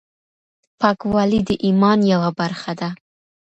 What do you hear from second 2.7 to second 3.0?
ده.